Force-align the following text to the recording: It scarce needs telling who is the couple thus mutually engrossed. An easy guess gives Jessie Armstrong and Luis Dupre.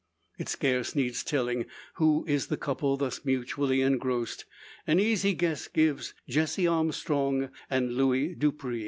It 0.39 0.49
scarce 0.49 0.95
needs 0.95 1.23
telling 1.23 1.67
who 1.97 2.25
is 2.27 2.47
the 2.47 2.57
couple 2.57 2.97
thus 2.97 3.23
mutually 3.23 3.81
engrossed. 3.83 4.45
An 4.87 4.99
easy 4.99 5.35
guess 5.35 5.67
gives 5.67 6.15
Jessie 6.27 6.65
Armstrong 6.65 7.51
and 7.69 7.93
Luis 7.95 8.35
Dupre. 8.35 8.79